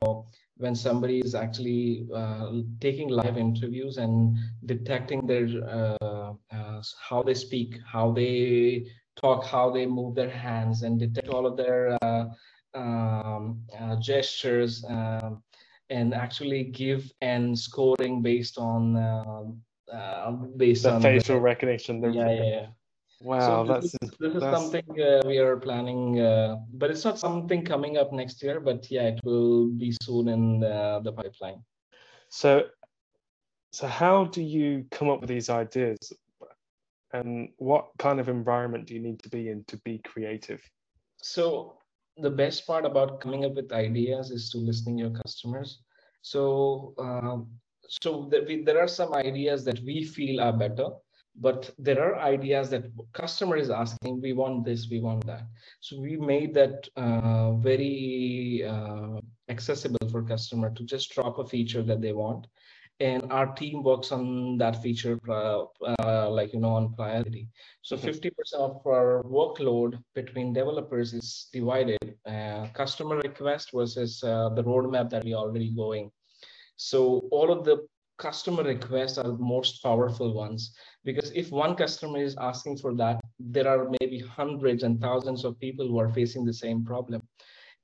[0.58, 7.36] when somebody is actually uh, taking live interviews and detecting their uh, uh, how they
[7.36, 12.26] speak, how they talk, how they move their hands, and detect all of their uh,
[12.74, 15.44] um, uh, gestures, um,
[15.90, 22.04] and actually give and scoring based on uh, based the on facial the, recognition.
[22.04, 22.68] Yeah, yeah, yeah.
[23.22, 26.92] Wow, so that's this is, this is that's, something uh, we are planning, uh, but
[26.92, 28.60] it's not something coming up next year.
[28.60, 31.64] But yeah, it will be soon in the, the pipeline.
[32.30, 32.66] So,
[33.72, 35.98] so how do you come up with these ideas,
[37.12, 40.62] and what kind of environment do you need to be in to be creative?
[41.20, 41.80] So
[42.20, 45.82] the best part about coming up with ideas is to listening your customers.
[46.22, 47.48] So um,
[47.90, 50.90] so we, there are some ideas that we feel are better
[51.40, 55.44] but there are ideas that customer is asking we want this we want that
[55.80, 61.84] so we made that uh, very uh, accessible for customer to just drop a feature
[61.84, 62.48] that they want
[63.00, 65.66] and our team works on that feature uh,
[66.00, 67.48] uh like you know on priority.
[67.82, 68.62] So 50% mm-hmm.
[68.62, 75.24] of our workload between developers is divided uh, customer request versus uh, the roadmap that
[75.24, 76.12] we are already going.
[76.76, 80.74] So all of the customer requests are the most powerful ones
[81.06, 85.60] because if one customer is asking for that, there are maybe hundreds and thousands of
[85.60, 87.22] people who are facing the same problem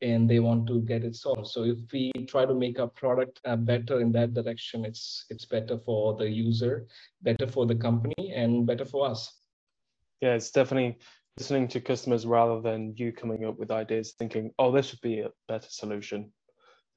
[0.03, 1.47] and they want to get it solved.
[1.47, 5.45] So if we try to make our product uh, better in that direction, it's it's
[5.45, 6.87] better for the user,
[7.21, 9.31] better for the company, and better for us.
[10.21, 10.99] Yeah, it's definitely
[11.37, 15.21] listening to customers rather than you coming up with ideas, thinking, "Oh, this would be
[15.21, 16.31] a better solution."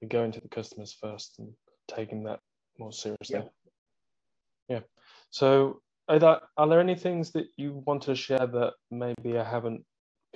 [0.03, 1.53] And going to the customers first and
[1.89, 2.41] taking that
[2.79, 3.41] more seriously.
[3.41, 3.49] Yeah.
[4.69, 4.81] yeah.
[5.31, 9.45] So are there, are there any things that you want to share that maybe I
[9.45, 9.85] haven't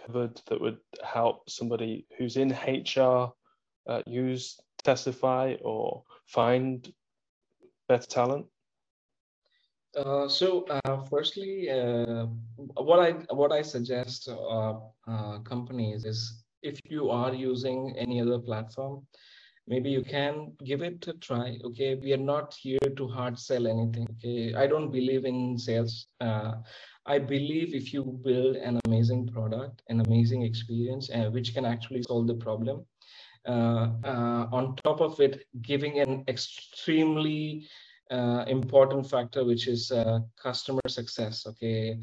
[0.07, 3.33] covered that would help somebody who's in HR
[3.87, 6.93] uh, use Testlify or find
[7.89, 8.47] better talent?
[9.97, 12.27] Uh, so uh, firstly, uh,
[12.77, 14.75] what I what I suggest uh,
[15.09, 19.05] uh, companies is if you are using any other platform,
[19.71, 23.67] maybe you can give it a try okay we are not here to hard sell
[23.67, 26.55] anything okay i don't believe in sales uh,
[27.15, 32.03] i believe if you build an amazing product an amazing experience uh, which can actually
[32.03, 32.85] solve the problem
[33.47, 35.35] uh, uh on top of it
[35.71, 37.67] giving an extremely
[38.11, 41.99] uh, important factor which is uh, customer success okay?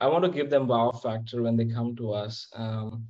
[0.00, 2.48] I want to give them wow factor when they come to us.
[2.54, 3.08] Um,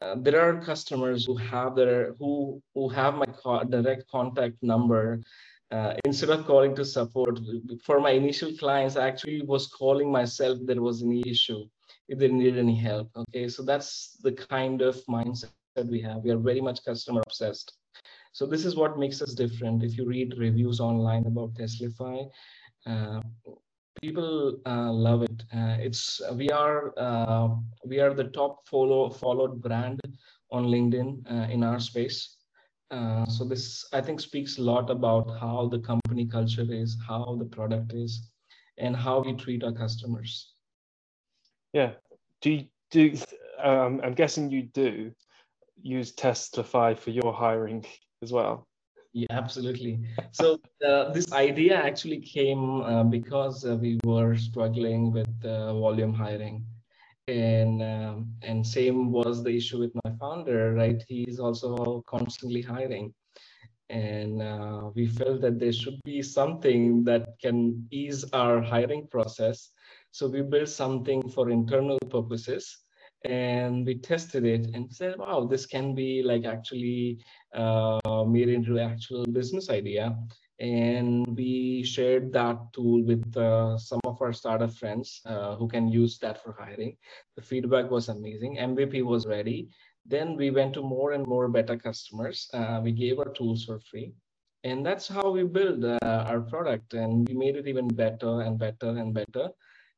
[0.00, 5.20] uh, there are customers who have their who who have my co- direct contact number
[5.70, 7.38] uh, instead of calling to support
[7.84, 11.64] for my initial clients i actually was calling myself if there was any issue
[12.08, 16.18] if they needed any help okay so that's the kind of mindset that we have
[16.24, 17.78] we are very much customer obsessed
[18.32, 22.28] so this is what makes us different if you read reviews online about Testlify,
[22.86, 23.20] uh,
[24.00, 25.42] people uh, love it.
[25.52, 27.48] Uh, it's we are uh,
[27.84, 30.00] we are the top follow followed brand
[30.52, 32.36] on LinkedIn uh, in our space.
[32.90, 37.36] Uh, so this I think speaks a lot about how the company culture is, how
[37.38, 38.30] the product is,
[38.78, 40.54] and how we treat our customers.
[41.72, 41.92] Yeah.
[42.42, 43.16] Do you, do
[43.62, 45.12] um, I'm guessing you do
[45.82, 47.84] use Testlify for your hiring
[48.22, 48.66] as well.
[49.12, 50.00] Yeah, absolutely.
[50.32, 56.64] So uh, this idea actually came uh, because uh, we were struggling with volume hiring,
[57.26, 57.99] and um,
[58.50, 60.74] and same was the issue with my founder.
[60.74, 63.14] Right, he's also constantly hiring,
[63.88, 69.70] and uh, we felt that there should be something that can ease our hiring process.
[70.12, 72.64] So we built something for internal purposes
[73.24, 77.18] and we tested it and said wow this can be like actually
[77.54, 80.16] uh, made into an actual business idea
[80.60, 85.88] and we shared that tool with uh, some of our startup friends uh, who can
[85.88, 86.96] use that for hiring.
[87.36, 88.58] The feedback was amazing.
[88.58, 89.68] Mvp was ready.
[90.04, 92.48] Then we went to more and more beta customers.
[92.52, 94.12] Uh, we gave our tools for free.
[94.62, 96.92] And that's how we build uh, our product.
[96.92, 99.48] And we made it even better and better and better.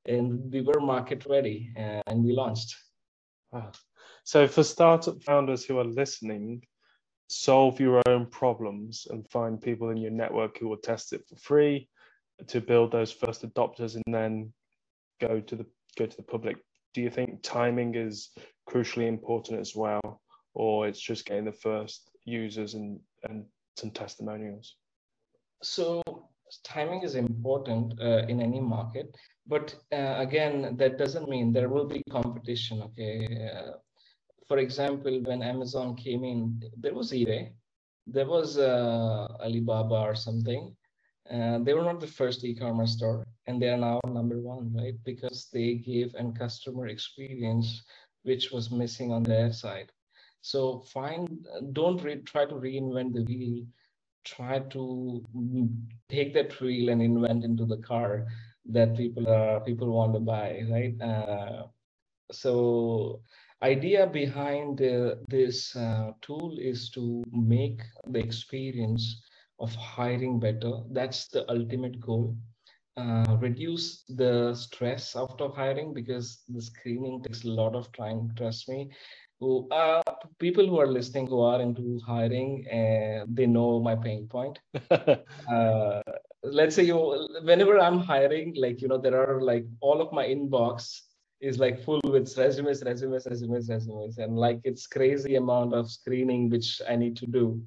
[0.07, 2.76] And we were market ready and we launched.
[3.53, 3.72] Wow.
[4.24, 6.62] so, for startup founders who are listening,
[7.33, 11.37] solve your own problems and find people in your network who will test it for
[11.37, 11.89] free
[12.47, 14.53] to build those first adopters and then
[15.20, 15.66] go to the
[15.97, 16.57] go to the public.
[16.95, 18.30] Do you think timing is
[18.68, 20.20] crucially important as well,
[20.55, 23.45] or it's just getting the first users and and
[23.76, 24.76] some testimonials?
[25.62, 26.03] So
[26.64, 29.16] timing is important uh, in any market
[29.47, 33.72] but uh, again that doesn't mean there will be competition okay uh,
[34.53, 36.40] for example when amazon came in
[36.86, 37.42] there was ebay
[38.07, 40.74] there was uh, alibaba or something.
[41.32, 44.96] Uh, they were not the first e-commerce store and they are now number one right?
[45.05, 47.82] Because they gave an customer experience
[48.24, 49.92] which was missing on their side.
[50.40, 53.66] So find don't re- try to reinvent the wheel.
[54.24, 55.24] Try to
[56.09, 58.26] take that wheel and invent into the car
[58.66, 61.00] that people are people want to buy right?
[61.00, 61.66] Uh,
[62.32, 63.22] so
[63.62, 69.22] idea behind uh, this uh, tool is to make the experience
[69.60, 70.72] of hiring better.
[70.90, 72.36] That's the ultimate goal.
[72.96, 78.68] Uh, reduce the stress after hiring because the screening takes a lot of time trust
[78.68, 78.90] me.
[79.40, 80.02] Who uh,
[80.38, 84.58] people who are listening who are into hiring uh, they know my pain point.
[85.50, 86.00] Uh,
[86.44, 86.96] let's say you
[87.42, 91.00] whenever i'm hiring like you know there are like all of my inbox
[91.43, 96.49] is like full with resumes resumes resumes resumes and like it's crazy amount of screening
[96.49, 97.61] which i need to do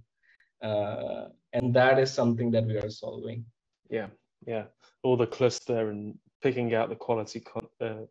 [0.63, 3.45] uh, and that is something that we are solving
[3.89, 4.07] yeah
[4.47, 4.63] yeah
[5.03, 8.05] all the cluster and picking out the quality con- uh,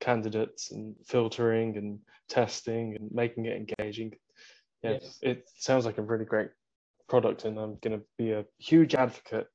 [0.00, 1.98] candidates and filtering and
[2.28, 4.12] testing and making it engaging.
[4.82, 5.18] Yeah, yes.
[5.22, 6.50] it sounds like a really great
[7.08, 9.46] product, and I'm going to be a huge advocate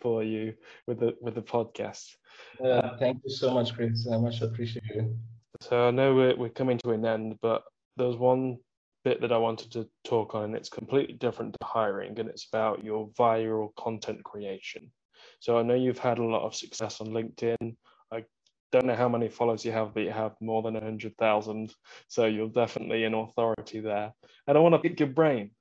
[0.00, 0.54] for you
[0.86, 2.16] with the with the podcast.
[2.64, 4.06] Uh, thank you so much, Chris.
[4.10, 5.16] I much appreciate you.
[5.60, 7.62] So I know we're, we're coming to an end, but
[7.96, 8.58] there's one
[9.04, 12.46] bit that I wanted to talk on, and it's completely different to hiring, and it's
[12.52, 14.92] about your viral content creation.
[15.40, 17.76] So I know you've had a lot of success on LinkedIn
[18.12, 18.24] I
[18.72, 21.74] don't know how many followers you have, but you have more than 100,000.
[22.08, 24.12] So you're definitely an authority there.
[24.46, 25.52] And I want to pick your brain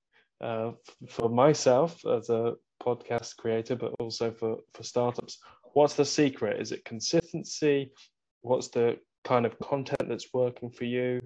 [0.42, 0.72] uh,
[1.08, 5.40] for myself as a podcast creator, but also for, for startups.
[5.74, 6.62] What's the secret?
[6.62, 7.92] Is it consistency?
[8.42, 11.22] What's the kind of content that's working for you?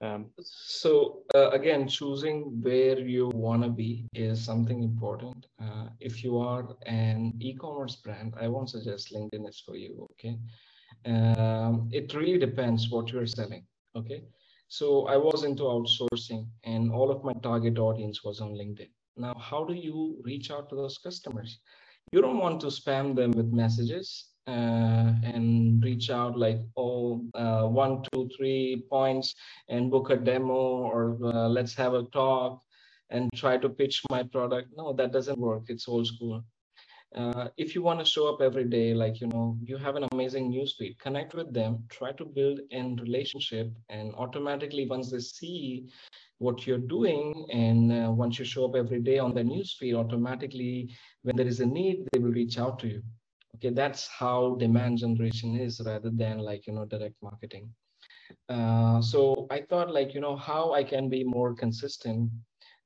[0.00, 5.46] Um, so uh, again, choosing where you want to be is something important.
[5.60, 10.06] Uh, if you are an e-commerce brand, I won't suggest LinkedIn is for you.
[10.12, 10.38] Okay,
[11.04, 13.66] um, it really depends what you're selling.
[13.96, 14.22] Okay.
[14.68, 18.90] So I was into outsourcing and all of my target audience was on LinkedIn.
[19.18, 21.58] Now, how do you reach out to those customers?
[22.12, 27.64] You don't want to spam them with messages uh, and reach out like, oh, uh,
[27.64, 29.34] one, two, three points
[29.68, 32.62] and book a demo or uh, let's have a talk
[33.10, 34.68] and try to pitch my product.
[34.76, 35.64] No, that doesn't work.
[35.68, 36.44] It's old school
[37.14, 40.06] uh, if you want to show up every day like you know you have an
[40.12, 45.86] amazing newsfeed connect with them try to build in relationship and automatically once they see
[46.38, 50.88] what you're doing and uh, once you show up every day on the newsfeed automatically
[51.22, 53.02] when there is a need they will reach out to you.
[53.56, 57.70] Okay that's how demand generation is rather than like you know direct marketing.
[58.48, 62.30] Uh, so i thought like you know how i can be more consistent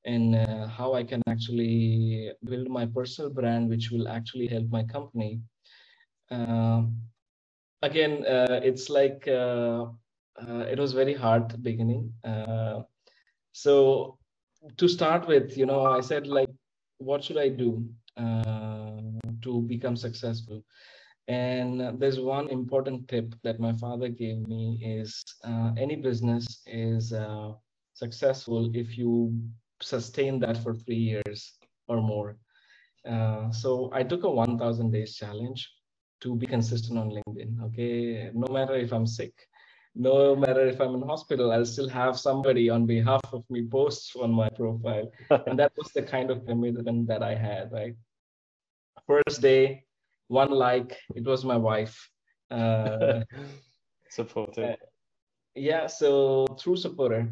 [0.05, 4.83] and uh, how I can actually build my personal brand, which will actually help my
[4.85, 5.41] company.
[6.31, 6.83] Uh,
[7.83, 9.87] again, uh, it's like uh,
[10.41, 12.13] uh, it was very hard beginning.
[12.25, 12.83] Uh,
[13.53, 14.19] so
[14.77, 16.49] to start with, you know, I said like,
[16.99, 17.85] what should I do
[18.17, 20.63] to become successful?
[21.29, 25.23] And there's one important tip that my father gave me is
[25.79, 27.13] any business is
[27.95, 29.39] successful if you
[29.83, 31.53] sustain that for three years
[31.89, 32.37] or more.
[33.09, 35.69] Uh, so I took a 1,000 days challenge
[36.21, 37.61] to be consistent on LinkedIn.
[37.65, 39.35] Okay, no matter if I'm sick,
[39.95, 44.17] no matter if I'm in hospital, I'll still have somebody on behalf of me post
[44.17, 45.11] on my profile,
[45.47, 47.73] and that was the kind of commitment that I had.
[47.73, 47.95] Right,
[49.07, 49.85] first day,
[50.29, 52.09] one like, it was my wife.
[52.51, 53.25] Uh,
[54.09, 54.71] Supportive.
[54.71, 54.77] Uh,
[55.55, 57.29] yeah, so through supporter,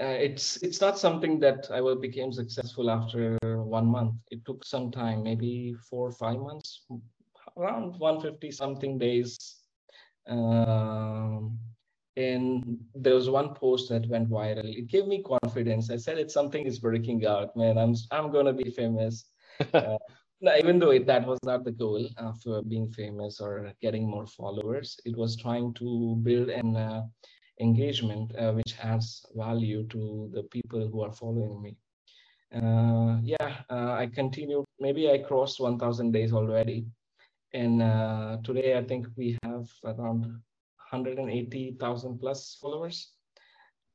[0.00, 4.14] uh, it's it's not something that I will became successful after one month.
[4.30, 6.84] It took some time, maybe four or five months,
[7.56, 9.36] around 150 something days.
[10.28, 11.58] Um,
[12.16, 14.66] and there was one post that went viral.
[14.76, 15.90] It gave me confidence.
[15.90, 17.78] I said, "It's something is working out, man.
[17.78, 19.24] I'm I'm gonna be famous."
[19.74, 19.98] uh,
[20.58, 24.26] even though it, that was not the goal of uh, being famous or getting more
[24.26, 27.02] followers, it was trying to build an uh,
[27.60, 31.76] engagement uh, which adds value to the people who are following me.
[32.54, 34.64] Uh, yeah, uh, I continue.
[34.80, 36.86] Maybe I crossed 1,000 days already,
[37.52, 40.22] and uh, today I think we have around
[40.90, 43.12] 180,000 plus followers.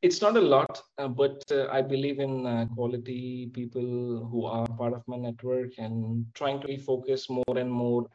[0.03, 4.93] It's not a lot, uh, but uh, I believe in quality people who are part
[4.93, 8.05] of my network and trying to refocus more and more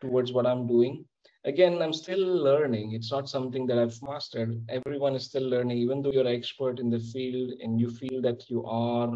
[0.00, 1.04] towards what I'm doing
[1.44, 2.92] again i'm still learning.
[2.92, 4.60] It's not something that i've mastered.
[4.68, 5.78] Everyone is still learning.
[5.78, 9.12] Even though you're an expert in the field and you feel that you are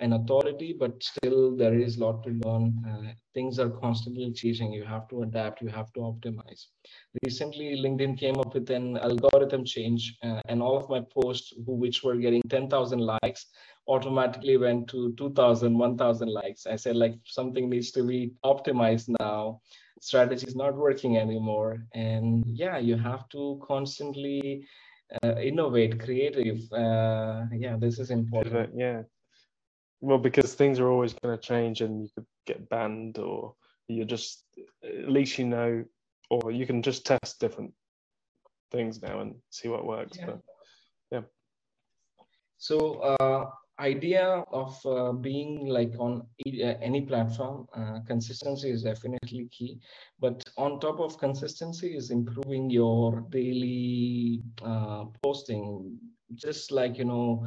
[0.00, 2.66] an authority but still there is a lot to learn.
[2.88, 4.72] Uh, things are constantly changing.
[4.72, 5.60] You have to adapt.
[5.60, 6.66] You have to optimize.
[7.24, 11.72] Recently linkedin came up with an algorithm change uh, and all of my posts who,
[11.74, 13.46] which were getting 10000 likes
[13.88, 16.66] automatically went to 2000 1000 likes.
[16.66, 19.60] I said like something needs to be optimized now
[20.00, 21.84] strategy is not working anymore.
[21.94, 24.66] And yeah you have to constantly
[25.22, 26.60] uh, innovate creative.
[26.72, 28.70] Uh, yeah this is important.
[28.74, 29.02] Yeah.
[30.00, 33.54] Well because things are always going to change and you could get banned or
[33.88, 34.44] you're just
[34.84, 35.84] at least you know
[36.30, 37.72] or you can just test different
[38.70, 40.26] things now and see what works yeah.
[40.26, 40.40] but
[41.10, 41.20] yeah.
[42.58, 46.50] So uh, idea of uh, being like on uh,
[46.88, 49.78] any platform uh, consistency is definitely key.
[50.20, 55.98] But on top of consistency is improving your daily uh, posting.
[56.34, 57.46] Just like you know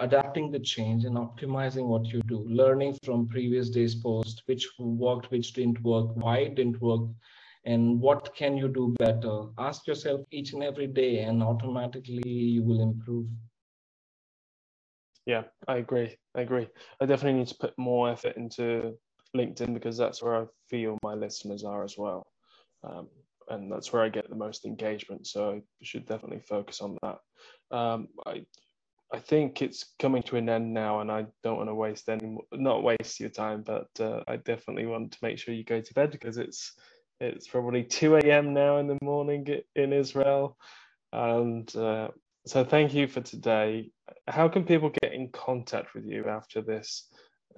[0.00, 2.44] adapting the change and optimizing what you do.
[2.48, 7.02] Learning from previous days post which worked which didn't work why it didn't work
[7.64, 9.44] and what can you do better.
[9.58, 13.26] Ask yourself each and every day and automatically you will improve
[15.28, 16.16] yeah, I agree.
[16.34, 16.68] I agree.
[17.02, 18.94] I definitely need to put more effort into
[19.36, 22.26] LinkedIn because that's where I feel my listeners are as well.
[22.82, 23.08] Um,
[23.50, 25.26] and that's where I get the most engagement.
[25.26, 27.18] So I should definitely focus on that.
[27.76, 28.46] Um, I
[29.12, 32.38] I think it's coming to an end now, and I don't want to waste any
[32.52, 35.94] not waste your time, but uh, I definitely want to make sure you go to
[35.94, 36.72] bed because it's
[37.20, 38.54] it's probably 2 a.m.
[38.54, 40.56] now in the morning in Israel,
[41.12, 42.08] and uh,
[42.48, 43.90] so thank you for today.
[44.26, 47.08] How can people get in contact with you after this?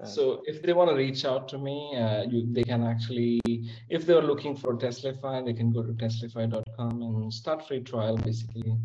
[0.00, 3.40] Um, so if they want to reach out to me, uh, you, they can actually,
[3.88, 8.76] if they're looking for Testlify, they can go to testlify.com and start free trial basically.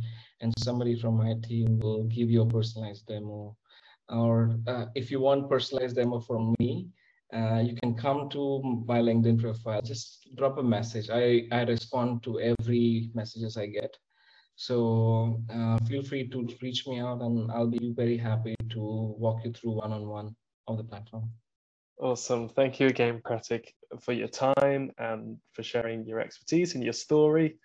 [0.42, 3.58] And somebody from my team will give you a personalized demo.
[4.10, 6.90] Or uh, if you want personalized demo from me,
[7.34, 9.82] uh, you can come to my LinkedIn profile.
[9.82, 11.10] Just drop a message.
[11.10, 13.98] I, I respond to every messages I get.
[14.56, 19.44] So uh, feel free to reach me out and I'll be very happy to walk
[19.44, 20.36] you through one-on-one
[20.68, 21.30] of the platform.
[22.00, 22.50] Awesome.
[22.50, 27.58] Thank you again, Prateek, for your time and for sharing your expertise and your story.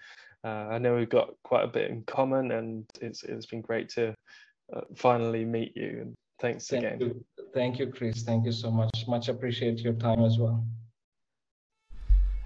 [0.45, 3.88] Uh, I know we've got quite a bit in common and it's, it's been great
[3.91, 4.14] to
[4.74, 5.99] uh, finally meet you.
[6.03, 7.01] And thanks Thank again.
[7.01, 7.24] You.
[7.55, 8.22] Thank you, Chris.
[8.22, 9.05] Thank you so much.
[9.07, 10.64] Much appreciate your time as well.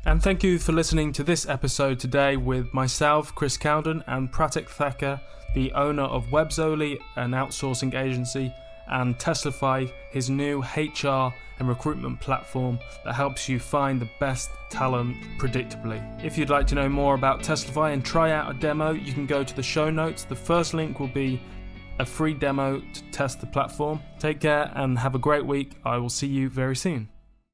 [0.06, 4.68] And thank you for listening to this episode today with myself, Chris Cowden, and Prateek
[4.68, 5.18] Thakur,
[5.54, 8.52] the owner of Webzoli, an outsourcing agency,
[8.88, 15.16] and Testlify, his new HR and recruitment platform that helps you find the best talent
[15.38, 16.02] predictably.
[16.22, 19.24] If you'd like to know more about Testlify and try out a demo, you can
[19.24, 20.24] go to the show notes.
[20.24, 21.40] The first link will be
[21.98, 24.02] a free demo to test the platform.
[24.18, 25.78] Take care and have a great week.
[25.82, 27.08] I will see you very soon.